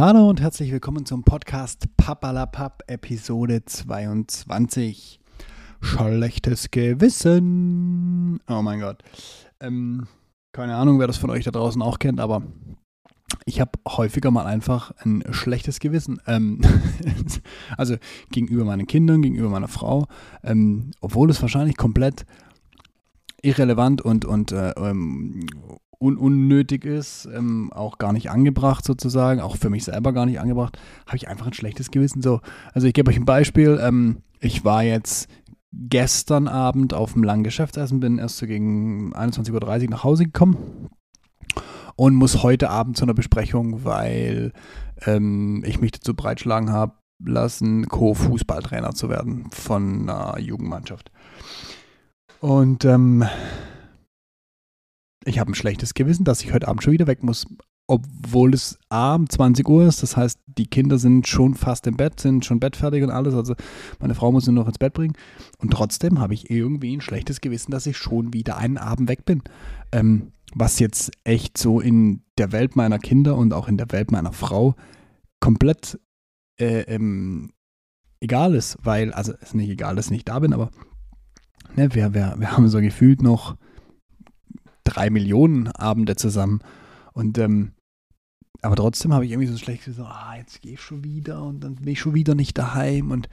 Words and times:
Hallo 0.00 0.30
und 0.30 0.40
herzlich 0.40 0.72
willkommen 0.72 1.04
zum 1.04 1.24
Podcast 1.24 1.94
Papalapap 1.98 2.84
Episode 2.86 3.66
22. 3.66 5.20
Schlechtes 5.82 6.70
Gewissen. 6.70 8.40
Oh 8.48 8.62
mein 8.62 8.80
Gott. 8.80 9.02
Ähm, 9.60 10.06
keine 10.52 10.76
Ahnung, 10.76 11.00
wer 11.00 11.06
das 11.06 11.18
von 11.18 11.28
euch 11.28 11.44
da 11.44 11.50
draußen 11.50 11.82
auch 11.82 11.98
kennt, 11.98 12.18
aber 12.18 12.44
ich 13.44 13.60
habe 13.60 13.72
häufiger 13.86 14.30
mal 14.30 14.46
einfach 14.46 14.92
ein 15.04 15.22
schlechtes 15.32 15.80
Gewissen. 15.80 16.18
Ähm, 16.26 16.62
also 17.76 17.96
gegenüber 18.30 18.64
meinen 18.64 18.86
Kindern, 18.86 19.20
gegenüber 19.20 19.50
meiner 19.50 19.68
Frau, 19.68 20.06
ähm, 20.42 20.92
obwohl 21.02 21.28
es 21.28 21.42
wahrscheinlich 21.42 21.76
komplett 21.76 22.24
irrelevant 23.42 24.00
und, 24.00 24.24
und 24.24 24.50
äh, 24.52 24.70
ähm, 24.78 25.46
un 26.00 26.16
unnötig 26.16 26.84
ist, 26.84 27.28
ähm, 27.32 27.70
auch 27.72 27.98
gar 27.98 28.12
nicht 28.12 28.30
angebracht 28.30 28.84
sozusagen, 28.84 29.40
auch 29.40 29.56
für 29.56 29.70
mich 29.70 29.84
selber 29.84 30.12
gar 30.12 30.26
nicht 30.26 30.40
angebracht, 30.40 30.78
habe 31.06 31.16
ich 31.16 31.28
einfach 31.28 31.46
ein 31.46 31.52
schlechtes 31.52 31.90
Gewissen. 31.90 32.22
So, 32.22 32.40
also 32.72 32.86
ich 32.86 32.94
gebe 32.94 33.10
euch 33.10 33.18
ein 33.18 33.26
Beispiel. 33.26 33.78
Ähm, 33.82 34.22
ich 34.40 34.64
war 34.64 34.82
jetzt 34.82 35.28
gestern 35.72 36.48
Abend 36.48 36.94
auf 36.94 37.12
dem 37.12 37.22
langen 37.22 37.44
Geschäftsessen, 37.44 38.00
bin 38.00 38.18
erst 38.18 38.38
so 38.38 38.46
gegen 38.46 39.14
21.30 39.14 39.84
Uhr 39.84 39.90
nach 39.90 40.04
Hause 40.04 40.24
gekommen 40.24 40.88
und 41.96 42.14
muss 42.14 42.42
heute 42.42 42.70
Abend 42.70 42.96
zu 42.96 43.04
einer 43.04 43.14
Besprechung, 43.14 43.84
weil 43.84 44.52
ähm, 45.04 45.62
ich 45.66 45.80
mich 45.80 45.92
dazu 45.92 46.14
breitschlagen 46.14 46.70
habe 46.70 46.94
lassen, 47.22 47.86
Co-Fußballtrainer 47.86 48.94
zu 48.94 49.10
werden 49.10 49.50
von 49.50 50.08
einer 50.08 50.38
Jugendmannschaft. 50.38 51.12
Und 52.40 52.86
ähm, 52.86 53.24
ich 55.30 55.38
habe 55.38 55.52
ein 55.52 55.54
schlechtes 55.54 55.94
Gewissen, 55.94 56.24
dass 56.24 56.42
ich 56.42 56.52
heute 56.52 56.68
Abend 56.68 56.82
schon 56.82 56.92
wieder 56.92 57.06
weg 57.06 57.22
muss, 57.22 57.46
obwohl 57.86 58.52
es 58.52 58.78
abend 58.88 59.32
20 59.32 59.66
Uhr 59.68 59.86
ist. 59.86 60.02
Das 60.02 60.16
heißt, 60.16 60.40
die 60.46 60.66
Kinder 60.66 60.98
sind 60.98 61.26
schon 61.26 61.54
fast 61.54 61.86
im 61.86 61.96
Bett, 61.96 62.20
sind 62.20 62.44
schon 62.44 62.60
bettfertig 62.60 63.02
und 63.02 63.10
alles. 63.10 63.34
Also 63.34 63.54
meine 64.00 64.14
Frau 64.14 64.30
muss 64.30 64.44
sie 64.44 64.52
noch 64.52 64.66
ins 64.66 64.78
Bett 64.78 64.92
bringen. 64.92 65.14
Und 65.58 65.72
trotzdem 65.72 66.18
habe 66.18 66.34
ich 66.34 66.50
irgendwie 66.50 66.96
ein 66.96 67.00
schlechtes 67.00 67.40
Gewissen, 67.40 67.70
dass 67.70 67.86
ich 67.86 67.96
schon 67.96 68.32
wieder 68.34 68.58
einen 68.58 68.76
Abend 68.76 69.08
weg 69.08 69.24
bin. 69.24 69.42
Ähm, 69.92 70.32
was 70.54 70.80
jetzt 70.80 71.12
echt 71.24 71.56
so 71.56 71.80
in 71.80 72.22
der 72.36 72.52
Welt 72.52 72.76
meiner 72.76 72.98
Kinder 72.98 73.36
und 73.36 73.52
auch 73.52 73.68
in 73.68 73.76
der 73.76 73.90
Welt 73.92 74.10
meiner 74.10 74.32
Frau 74.32 74.74
komplett 75.38 75.98
äh, 76.58 76.82
ähm, 76.82 77.52
egal 78.20 78.54
ist, 78.54 78.78
weil, 78.82 79.12
also 79.12 79.32
es 79.34 79.48
ist 79.48 79.54
nicht 79.54 79.70
egal, 79.70 79.96
dass 79.96 80.06
ich 80.06 80.12
nicht 80.12 80.28
da 80.28 80.40
bin, 80.40 80.52
aber 80.52 80.70
ne, 81.76 81.94
wir, 81.94 82.14
wir, 82.14 82.34
wir 82.36 82.52
haben 82.52 82.68
so 82.68 82.80
gefühlt 82.80 83.22
noch 83.22 83.56
drei 84.90 85.10
Millionen 85.10 85.68
Abende 85.68 86.16
zusammen. 86.16 86.60
Und 87.12 87.38
ähm, 87.38 87.72
aber 88.62 88.76
trotzdem 88.76 89.14
habe 89.14 89.24
ich 89.24 89.30
irgendwie 89.30 89.48
so 89.48 89.56
schlecht 89.56 89.84
so, 89.84 90.04
ah, 90.04 90.34
jetzt 90.36 90.60
gehe 90.60 90.74
ich 90.74 90.80
schon 90.82 91.02
wieder 91.02 91.42
und 91.42 91.64
dann 91.64 91.76
bin 91.76 91.88
ich 91.88 92.00
schon 92.00 92.14
wieder 92.14 92.34
nicht 92.34 92.58
daheim 92.58 93.10
und 93.10 93.28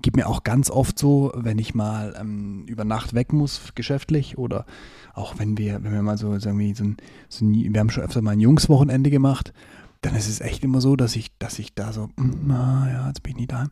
gebe 0.00 0.18
mir 0.18 0.26
auch 0.26 0.42
ganz 0.42 0.70
oft 0.70 0.98
so, 0.98 1.30
wenn 1.36 1.58
ich 1.58 1.74
mal 1.74 2.16
ähm, 2.18 2.64
über 2.66 2.84
Nacht 2.84 3.14
weg 3.14 3.32
muss, 3.32 3.74
geschäftlich 3.76 4.38
oder 4.38 4.66
auch 5.14 5.38
wenn 5.38 5.56
wir, 5.56 5.84
wenn 5.84 5.92
wir 5.92 6.02
mal 6.02 6.18
so, 6.18 6.36
sagen 6.40 6.58
wir, 6.58 6.74
so 6.74 6.84
ein, 6.84 6.96
so 7.28 7.44
ein, 7.44 7.72
wir 7.72 7.78
haben 7.78 7.90
schon 7.90 8.02
öfter 8.02 8.22
mal 8.22 8.32
ein 8.32 8.40
Jungswochenende 8.40 9.10
gemacht 9.10 9.52
dann 10.02 10.16
ist 10.16 10.28
es 10.28 10.40
echt 10.40 10.64
immer 10.64 10.80
so, 10.80 10.96
dass 10.96 11.14
ich, 11.14 11.30
dass 11.38 11.60
ich 11.60 11.74
da 11.74 11.92
so, 11.92 12.08
na 12.16 12.90
ja, 12.92 13.06
jetzt 13.06 13.22
bin 13.22 13.32
ich 13.32 13.38
nicht 13.38 13.52
daheim. 13.52 13.68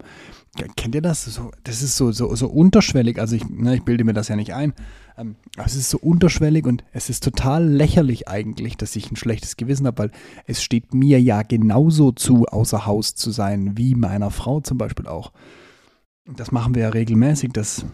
Kennt 0.76 0.94
ihr 0.94 1.02
das? 1.02 1.24
So, 1.24 1.50
das 1.64 1.82
ist 1.82 1.96
so, 1.96 2.12
so, 2.12 2.34
so 2.36 2.48
unterschwellig. 2.48 3.18
Also 3.18 3.34
ich, 3.34 3.48
ne, 3.48 3.74
ich 3.74 3.82
bilde 3.82 4.04
mir 4.04 4.12
das 4.12 4.28
ja 4.28 4.36
nicht 4.36 4.54
ein. 4.54 4.72
Ähm, 5.18 5.34
aber 5.56 5.66
es 5.66 5.74
ist 5.74 5.90
so 5.90 5.98
unterschwellig 5.98 6.66
und 6.66 6.84
es 6.92 7.10
ist 7.10 7.24
total 7.24 7.66
lächerlich 7.66 8.28
eigentlich, 8.28 8.76
dass 8.76 8.94
ich 8.94 9.10
ein 9.10 9.16
schlechtes 9.16 9.56
Gewissen 9.56 9.88
habe, 9.88 9.98
weil 9.98 10.10
es 10.46 10.62
steht 10.62 10.94
mir 10.94 11.20
ja 11.20 11.42
genauso 11.42 12.12
zu, 12.12 12.46
außer 12.46 12.86
Haus 12.86 13.16
zu 13.16 13.32
sein, 13.32 13.76
wie 13.76 13.96
meiner 13.96 14.30
Frau 14.30 14.60
zum 14.60 14.78
Beispiel 14.78 15.08
auch. 15.08 15.32
Das 16.26 16.52
machen 16.52 16.76
wir 16.76 16.82
ja 16.82 16.88
regelmäßig, 16.90 17.50
dass 17.52 17.84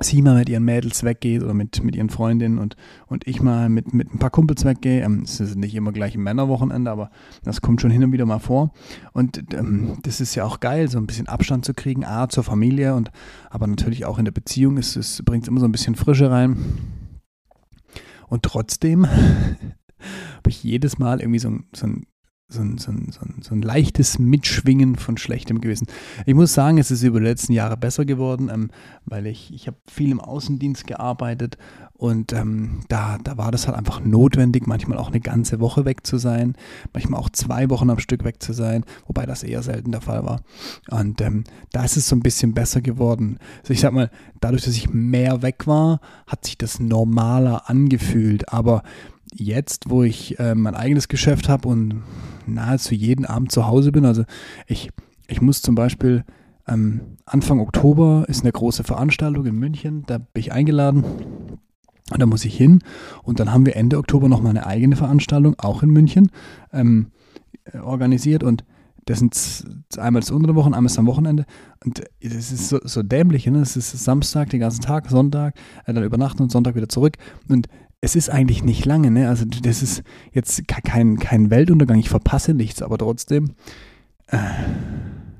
sie 0.00 0.22
mal 0.22 0.34
mit 0.34 0.48
ihren 0.48 0.64
Mädels 0.64 1.04
weggeht 1.04 1.42
oder 1.42 1.54
mit, 1.54 1.82
mit 1.82 1.96
ihren 1.96 2.10
Freundinnen 2.10 2.58
und, 2.58 2.76
und 3.06 3.26
ich 3.26 3.40
mal 3.40 3.68
mit, 3.68 3.94
mit 3.94 4.12
ein 4.12 4.18
paar 4.18 4.30
Kumpels 4.30 4.64
weggehe. 4.64 5.02
Ähm, 5.02 5.22
es 5.24 5.40
ist 5.40 5.56
nicht 5.56 5.74
immer 5.74 5.92
gleich 5.92 6.14
ein 6.14 6.22
Männerwochenende, 6.22 6.90
aber 6.90 7.10
das 7.42 7.60
kommt 7.60 7.80
schon 7.80 7.90
hin 7.90 8.04
und 8.04 8.12
wieder 8.12 8.26
mal 8.26 8.38
vor. 8.38 8.72
Und 9.12 9.54
ähm, 9.54 9.98
das 10.02 10.20
ist 10.20 10.34
ja 10.34 10.44
auch 10.44 10.60
geil, 10.60 10.88
so 10.88 10.98
ein 10.98 11.06
bisschen 11.06 11.28
Abstand 11.28 11.64
zu 11.64 11.74
kriegen, 11.74 12.04
A, 12.04 12.28
zur 12.28 12.44
Familie 12.44 12.94
und 12.94 13.10
aber 13.50 13.66
natürlich 13.66 14.04
auch 14.04 14.18
in 14.18 14.24
der 14.24 14.32
Beziehung. 14.32 14.76
Es, 14.76 14.96
es 14.96 15.22
bringt 15.24 15.48
immer 15.48 15.60
so 15.60 15.66
ein 15.66 15.72
bisschen 15.72 15.94
Frische 15.94 16.30
rein. 16.30 16.56
Und 18.28 18.42
trotzdem 18.42 19.06
habe 20.36 20.48
ich 20.48 20.62
jedes 20.62 20.98
Mal 20.98 21.20
irgendwie 21.20 21.38
so, 21.38 21.58
so 21.74 21.86
ein 21.86 22.06
so 22.48 22.60
ein, 22.60 22.78
so, 22.78 22.92
ein, 22.92 23.10
so, 23.10 23.20
ein, 23.22 23.42
so 23.42 23.54
ein 23.54 23.62
leichtes 23.62 24.20
Mitschwingen 24.20 24.94
von 24.94 25.16
schlechtem 25.16 25.60
Gewissen. 25.60 25.88
Ich 26.26 26.34
muss 26.34 26.54
sagen, 26.54 26.78
es 26.78 26.92
ist 26.92 27.02
über 27.02 27.18
die 27.18 27.26
letzten 27.26 27.52
Jahre 27.52 27.76
besser 27.76 28.04
geworden, 28.04 28.50
ähm, 28.52 28.70
weil 29.04 29.26
ich, 29.26 29.52
ich 29.52 29.66
habe 29.66 29.76
viel 29.88 30.12
im 30.12 30.20
Außendienst 30.20 30.86
gearbeitet 30.86 31.58
und 31.92 32.32
ähm, 32.32 32.82
da, 32.88 33.18
da 33.18 33.36
war 33.36 33.50
das 33.50 33.66
halt 33.66 33.76
einfach 33.76 34.00
notwendig, 34.00 34.66
manchmal 34.66 34.98
auch 34.98 35.08
eine 35.08 35.20
ganze 35.20 35.58
Woche 35.58 35.84
weg 35.84 36.06
zu 36.06 36.18
sein, 36.18 36.54
manchmal 36.92 37.20
auch 37.20 37.30
zwei 37.30 37.68
Wochen 37.70 37.90
am 37.90 37.98
Stück 37.98 38.22
weg 38.22 38.40
zu 38.40 38.52
sein, 38.52 38.84
wobei 39.06 39.26
das 39.26 39.42
eher 39.42 39.62
selten 39.62 39.90
der 39.90 40.02
Fall 40.02 40.24
war. 40.24 40.42
Und 40.90 41.20
ähm, 41.22 41.42
da 41.72 41.84
ist 41.84 41.96
es 41.96 42.08
so 42.08 42.14
ein 42.14 42.22
bisschen 42.22 42.54
besser 42.54 42.80
geworden. 42.80 43.38
Also 43.62 43.72
ich 43.72 43.80
sag 43.80 43.92
mal, 43.92 44.10
dadurch, 44.40 44.62
dass 44.62 44.76
ich 44.76 44.90
mehr 44.90 45.42
weg 45.42 45.66
war, 45.66 46.00
hat 46.28 46.44
sich 46.44 46.56
das 46.56 46.78
normaler 46.78 47.68
angefühlt, 47.68 48.52
aber 48.52 48.82
jetzt, 49.34 49.90
wo 49.90 50.02
ich 50.02 50.38
äh, 50.38 50.54
mein 50.54 50.74
eigenes 50.74 51.08
Geschäft 51.08 51.48
habe 51.48 51.68
und 51.68 52.02
nahezu 52.46 52.94
jeden 52.94 53.24
Abend 53.24 53.52
zu 53.52 53.66
Hause 53.66 53.92
bin, 53.92 54.04
also 54.04 54.24
ich, 54.66 54.90
ich 55.26 55.40
muss 55.40 55.62
zum 55.62 55.74
Beispiel 55.74 56.24
ähm, 56.68 57.00
Anfang 57.24 57.60
Oktober 57.60 58.24
ist 58.28 58.42
eine 58.42 58.52
große 58.52 58.84
Veranstaltung 58.84 59.46
in 59.46 59.56
München, 59.56 60.04
da 60.06 60.18
bin 60.18 60.40
ich 60.40 60.52
eingeladen 60.52 61.04
und 62.12 62.20
da 62.20 62.26
muss 62.26 62.44
ich 62.44 62.56
hin 62.56 62.80
und 63.22 63.40
dann 63.40 63.52
haben 63.52 63.66
wir 63.66 63.76
Ende 63.76 63.98
Oktober 63.98 64.28
noch 64.28 64.42
mal 64.42 64.50
eine 64.50 64.66
eigene 64.66 64.96
Veranstaltung, 64.96 65.54
auch 65.58 65.82
in 65.82 65.90
München, 65.90 66.30
ähm, 66.72 67.08
organisiert 67.82 68.42
und 68.42 68.64
das 69.06 69.20
sind 69.20 69.98
einmal 69.98 70.20
das 70.20 70.32
unter 70.32 70.48
der 70.48 70.56
Woche, 70.56 70.74
einmal 70.74 70.92
am 70.96 71.06
Wochenende. 71.06 71.46
Und 71.84 72.02
das 72.20 72.50
ist 72.50 72.68
so, 72.68 72.80
so 72.82 73.04
dämlich. 73.04 73.46
Ne? 73.46 73.60
Das 73.60 73.76
ist 73.76 73.92
Samstag, 73.92 74.50
den 74.50 74.58
ganzen 74.58 74.82
Tag, 74.82 75.08
Sonntag, 75.08 75.54
äh, 75.84 75.94
dann 75.94 76.02
übernachten 76.02 76.42
und 76.42 76.50
Sonntag 76.50 76.74
wieder 76.74 76.88
zurück. 76.88 77.16
Und 77.48 77.68
es 78.00 78.16
ist 78.16 78.30
eigentlich 78.30 78.62
nicht 78.62 78.84
lange, 78.84 79.10
ne? 79.10 79.28
Also 79.28 79.44
das 79.44 79.82
ist 79.82 80.02
jetzt 80.32 80.66
kein, 80.68 81.18
kein 81.18 81.50
Weltuntergang, 81.50 81.98
ich 81.98 82.08
verpasse 82.08 82.54
nichts, 82.54 82.82
aber 82.82 82.98
trotzdem, 82.98 83.54
äh, 84.28 84.38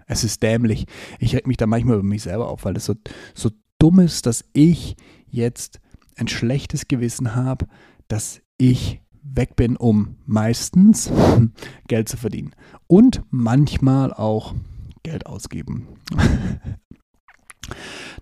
es 0.07 0.25
ist 0.25 0.43
dämlich. 0.43 0.87
Ich 1.19 1.35
reg 1.35 1.47
mich 1.47 1.57
da 1.57 1.67
manchmal 1.67 1.97
über 1.97 2.05
mich 2.05 2.23
selber 2.23 2.49
auf, 2.49 2.65
weil 2.65 2.77
es 2.77 2.85
so, 2.85 2.95
so 3.35 3.51
dumm 3.79 4.01
ist, 4.01 4.27
dass 4.27 4.45
ich 4.53 4.97
jetzt 5.29 5.81
ein 6.17 6.29
schlechtes 6.29 6.89
Gewissen 6.89 7.35
habe, 7.35 7.67
dass 8.09 8.41
ich 8.59 9.03
weg 9.23 9.57
bin, 9.57 9.77
um 9.77 10.17
meistens 10.25 11.11
Geld 11.89 12.09
zu 12.09 12.17
verdienen. 12.17 12.53
Und 12.87 13.23
manchmal 13.31 14.13
auch 14.13 14.55
Geld 15.03 15.27
ausgeben. 15.27 15.89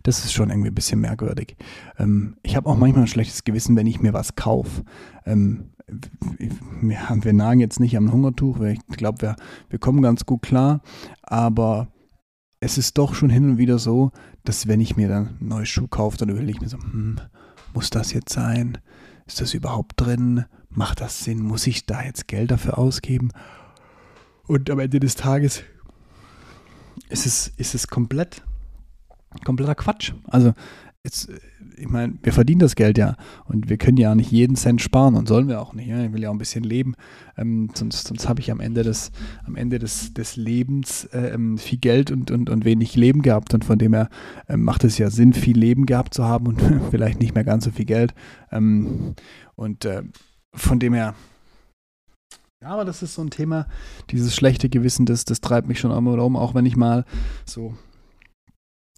Das 0.02 0.24
ist 0.24 0.32
schon 0.32 0.50
irgendwie 0.50 0.68
ein 0.68 0.74
bisschen 0.74 1.00
merkwürdig. 1.00 1.56
Ähm, 1.98 2.36
ich 2.42 2.56
habe 2.56 2.68
auch 2.68 2.76
manchmal 2.76 3.04
ein 3.04 3.08
schlechtes 3.08 3.44
Gewissen, 3.44 3.76
wenn 3.76 3.86
ich 3.86 4.00
mir 4.00 4.12
was 4.12 4.36
kaufe. 4.36 4.84
Ähm, 5.26 5.70
wir, 6.80 6.98
wir 7.10 7.32
nagen 7.32 7.60
jetzt 7.60 7.80
nicht 7.80 7.96
am 7.96 8.12
Hungertuch, 8.12 8.58
weil 8.58 8.74
ich 8.74 8.96
glaube, 8.96 9.22
wir, 9.22 9.36
wir 9.68 9.78
kommen 9.78 10.02
ganz 10.02 10.26
gut 10.26 10.42
klar. 10.42 10.80
Aber 11.22 11.88
es 12.60 12.78
ist 12.78 12.98
doch 12.98 13.14
schon 13.14 13.30
hin 13.30 13.50
und 13.50 13.58
wieder 13.58 13.78
so, 13.78 14.10
dass 14.44 14.68
wenn 14.68 14.80
ich 14.80 14.96
mir 14.96 15.08
dann 15.08 15.36
ein 15.40 15.48
neues 15.48 15.68
Schuh 15.68 15.86
kaufe, 15.86 16.16
dann 16.16 16.30
überlege 16.30 16.52
ich 16.52 16.60
mir 16.60 16.68
so, 16.68 16.78
hm, 16.78 17.20
muss 17.74 17.90
das 17.90 18.12
jetzt 18.12 18.32
sein? 18.32 18.78
Ist 19.26 19.40
das 19.40 19.54
überhaupt 19.54 19.92
drin? 19.96 20.44
Macht 20.70 21.00
das 21.00 21.24
Sinn? 21.24 21.42
Muss 21.42 21.66
ich 21.66 21.86
da 21.86 22.02
jetzt 22.02 22.28
Geld 22.28 22.50
dafür 22.50 22.78
ausgeben? 22.78 23.30
Und 24.46 24.70
am 24.70 24.78
Ende 24.78 25.00
des 25.00 25.14
Tages 25.14 25.62
ist 27.08 27.26
es, 27.26 27.48
ist 27.56 27.74
es 27.74 27.88
komplett 27.88 28.42
kompletter 29.44 29.74
Quatsch. 29.74 30.12
Also 30.24 30.52
jetzt, 31.04 31.28
äh, 31.28 31.38
ich 31.76 31.88
meine, 31.88 32.14
wir 32.22 32.32
verdienen 32.32 32.60
das 32.60 32.76
Geld 32.76 32.98
ja 32.98 33.16
und 33.44 33.68
wir 33.68 33.76
können 33.76 33.96
ja 33.96 34.14
nicht 34.14 34.30
jeden 34.30 34.56
Cent 34.56 34.80
sparen 34.80 35.14
und 35.14 35.28
sollen 35.28 35.48
wir 35.48 35.60
auch 35.60 35.74
nicht. 35.74 35.88
Ja? 35.88 36.02
Ich 36.02 36.12
will 36.12 36.22
ja 36.22 36.30
auch 36.30 36.34
ein 36.34 36.38
bisschen 36.38 36.64
leben, 36.64 36.94
ähm, 37.36 37.70
sonst, 37.74 38.08
sonst 38.08 38.28
habe 38.28 38.40
ich 38.40 38.50
am 38.50 38.60
Ende 38.60 38.82
des, 38.82 39.12
am 39.44 39.56
Ende 39.56 39.78
des, 39.78 40.14
des 40.14 40.36
Lebens 40.36 41.04
äh, 41.06 41.34
ähm, 41.34 41.58
viel 41.58 41.78
Geld 41.78 42.10
und, 42.10 42.30
und, 42.30 42.48
und 42.48 42.64
wenig 42.64 42.96
Leben 42.96 43.22
gehabt 43.22 43.54
und 43.54 43.64
von 43.64 43.78
dem 43.78 43.94
her 43.94 44.08
äh, 44.48 44.56
macht 44.56 44.84
es 44.84 44.98
ja 44.98 45.10
Sinn, 45.10 45.32
viel 45.32 45.58
Leben 45.58 45.86
gehabt 45.86 46.14
zu 46.14 46.24
haben 46.24 46.46
und 46.46 46.62
vielleicht 46.90 47.20
nicht 47.20 47.34
mehr 47.34 47.44
ganz 47.44 47.64
so 47.64 47.70
viel 47.70 47.86
Geld. 47.86 48.14
Ähm, 48.50 49.14
und 49.54 49.84
äh, 49.84 50.02
von 50.54 50.78
dem 50.78 50.94
her 50.94 51.14
ja, 52.62 52.70
aber 52.70 52.86
das 52.86 53.02
ist 53.02 53.14
so 53.14 53.20
ein 53.20 53.28
Thema, 53.28 53.66
dieses 54.08 54.34
schlechte 54.34 54.70
Gewissen, 54.70 55.04
das, 55.04 55.26
das 55.26 55.42
treibt 55.42 55.68
mich 55.68 55.80
schon 55.80 55.90
immer 55.90 56.24
um, 56.24 56.34
auch 56.34 56.54
wenn 56.54 56.64
ich 56.64 56.76
mal 56.76 57.04
so 57.44 57.74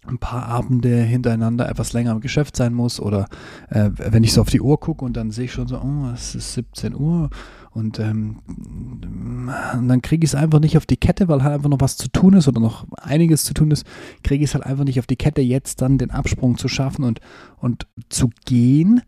ein 0.08 0.18
paar 0.18 0.46
Abende 0.46 1.02
hintereinander 1.02 1.68
etwas 1.68 1.92
länger 1.92 2.12
im 2.12 2.20
Geschäft 2.20 2.56
sein 2.56 2.74
muss 2.74 3.00
oder 3.00 3.26
äh, 3.70 3.90
wenn 3.96 4.24
ich 4.24 4.32
so 4.32 4.40
auf 4.40 4.50
die 4.50 4.60
Uhr 4.60 4.78
gucke 4.80 5.04
und 5.04 5.16
dann 5.16 5.30
sehe 5.30 5.46
ich 5.46 5.52
schon 5.52 5.68
so, 5.68 5.78
oh, 5.78 6.10
es 6.14 6.34
ist 6.34 6.54
17 6.54 6.94
Uhr 6.94 7.30
und, 7.76 7.98
ähm, 7.98 8.36
und 8.46 9.88
dann 9.88 10.00
kriege 10.00 10.24
ich 10.24 10.30
es 10.30 10.34
einfach 10.34 10.60
nicht 10.60 10.78
auf 10.78 10.86
die 10.86 10.96
Kette, 10.96 11.28
weil 11.28 11.42
halt 11.42 11.54
einfach 11.54 11.68
noch 11.68 11.80
was 11.80 11.98
zu 11.98 12.08
tun 12.08 12.32
ist 12.32 12.48
oder 12.48 12.58
noch 12.58 12.86
einiges 12.96 13.44
zu 13.44 13.52
tun 13.52 13.70
ist, 13.70 13.84
kriege 14.22 14.42
ich 14.42 14.50
es 14.50 14.54
halt 14.54 14.64
einfach 14.64 14.84
nicht 14.84 14.98
auf 14.98 15.06
die 15.06 15.16
Kette, 15.16 15.42
jetzt 15.42 15.82
dann 15.82 15.98
den 15.98 16.10
Absprung 16.10 16.56
zu 16.56 16.68
schaffen 16.68 17.04
und, 17.04 17.20
und 17.58 17.86
zu 18.08 18.30
gehen. 18.46 19.02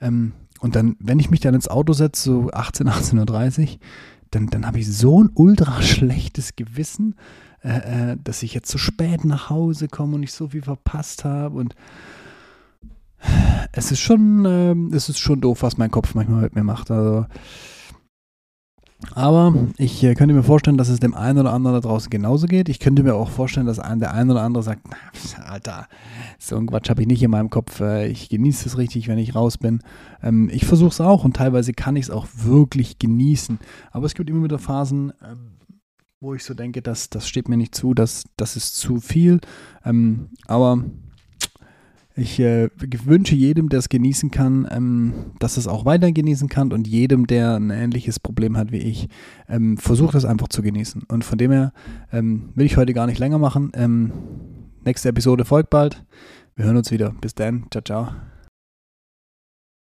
Ähm, 0.00 0.32
und 0.60 0.74
dann, 0.74 0.96
wenn 1.00 1.18
ich 1.18 1.30
mich 1.30 1.40
dann 1.40 1.54
ins 1.54 1.68
Auto 1.68 1.92
setze, 1.92 2.22
so 2.22 2.50
18, 2.50 2.88
18.30 2.88 3.60
Uhr, 3.60 3.68
dann, 4.30 4.46
dann 4.46 4.66
habe 4.66 4.78
ich 4.78 4.90
so 4.90 5.22
ein 5.22 5.30
ultra 5.34 5.82
schlechtes 5.82 6.56
Gewissen, 6.56 7.16
äh, 7.64 8.12
äh, 8.12 8.16
dass 8.22 8.42
ich 8.42 8.52
jetzt 8.52 8.70
zu 8.70 8.76
spät 8.76 9.24
nach 9.24 9.48
Hause 9.48 9.88
komme 9.88 10.16
und 10.16 10.22
ich 10.22 10.32
so 10.32 10.48
viel 10.48 10.62
verpasst 10.62 11.24
habe 11.24 11.58
und 11.58 11.74
es 13.72 13.90
ist 13.90 14.00
schon, 14.00 14.44
äh, 14.44 14.94
es 14.94 15.08
ist 15.08 15.18
schon 15.18 15.40
doof, 15.40 15.62
was 15.62 15.78
mein 15.78 15.90
Kopf 15.90 16.14
manchmal 16.14 16.42
mit 16.42 16.54
mir 16.54 16.62
macht. 16.62 16.90
Also, 16.90 17.24
aber 19.14 19.54
ich 19.78 20.04
äh, 20.04 20.14
könnte 20.14 20.34
mir 20.34 20.42
vorstellen, 20.42 20.76
dass 20.76 20.90
es 20.90 21.00
dem 21.00 21.14
einen 21.14 21.38
oder 21.38 21.54
anderen 21.54 21.80
da 21.80 21.80
draußen 21.80 22.10
genauso 22.10 22.46
geht. 22.46 22.68
Ich 22.68 22.80
könnte 22.80 23.02
mir 23.02 23.14
auch 23.14 23.30
vorstellen, 23.30 23.66
dass 23.66 23.78
ein, 23.78 23.98
der 23.98 24.12
ein 24.12 24.30
oder 24.30 24.42
andere 24.42 24.62
sagt, 24.62 24.82
Alter, 25.46 25.88
so 26.38 26.56
ein 26.56 26.66
Quatsch 26.66 26.90
habe 26.90 27.00
ich 27.00 27.08
nicht 27.08 27.22
in 27.22 27.30
meinem 27.30 27.48
Kopf. 27.48 27.80
Äh, 27.80 28.08
ich 28.08 28.28
genieße 28.28 28.68
es 28.68 28.76
richtig, 28.76 29.08
wenn 29.08 29.18
ich 29.18 29.34
raus 29.34 29.56
bin. 29.56 29.80
Ähm, 30.22 30.50
ich 30.52 30.66
versuche 30.66 30.90
es 30.90 31.00
auch 31.00 31.24
und 31.24 31.36
teilweise 31.36 31.72
kann 31.72 31.96
ich 31.96 32.04
es 32.04 32.10
auch 32.10 32.26
wirklich 32.34 32.98
genießen. 32.98 33.58
Aber 33.90 34.04
es 34.04 34.14
gibt 34.14 34.28
immer 34.28 34.44
wieder 34.44 34.58
Phasen, 34.58 35.14
ähm, 35.22 35.54
wo 36.24 36.34
ich 36.34 36.42
so 36.42 36.54
denke, 36.54 36.82
das, 36.82 37.10
das 37.10 37.28
steht 37.28 37.48
mir 37.48 37.56
nicht 37.56 37.74
zu, 37.74 37.94
das, 37.94 38.24
das 38.36 38.56
ist 38.56 38.76
zu 38.76 39.00
viel. 39.00 39.40
Ähm, 39.84 40.30
aber 40.46 40.82
ich 42.16 42.40
äh, 42.40 42.70
wünsche 43.04 43.34
jedem, 43.34 43.68
der 43.68 43.80
es 43.80 43.88
genießen 43.88 44.30
kann, 44.30 44.66
ähm, 44.70 45.12
dass 45.38 45.56
es 45.56 45.68
auch 45.68 45.84
weiter 45.84 46.10
genießen 46.12 46.48
kann 46.48 46.72
und 46.72 46.86
jedem, 46.86 47.26
der 47.26 47.56
ein 47.56 47.70
ähnliches 47.70 48.20
Problem 48.20 48.56
hat 48.56 48.72
wie 48.72 48.78
ich, 48.78 49.08
ähm, 49.48 49.76
versucht 49.76 50.14
es 50.14 50.24
einfach 50.24 50.48
zu 50.48 50.62
genießen. 50.62 51.02
Und 51.08 51.24
von 51.24 51.38
dem 51.38 51.50
her 51.50 51.72
ähm, 52.12 52.50
will 52.54 52.66
ich 52.66 52.76
heute 52.76 52.94
gar 52.94 53.06
nicht 53.06 53.18
länger 53.18 53.38
machen. 53.38 53.72
Ähm, 53.74 54.12
nächste 54.84 55.10
Episode 55.10 55.44
folgt 55.44 55.70
bald. 55.70 56.04
Wir 56.56 56.66
hören 56.66 56.76
uns 56.76 56.90
wieder. 56.90 57.14
Bis 57.20 57.34
dann. 57.34 57.66
Ciao, 57.70 57.82
ciao. 57.82 58.33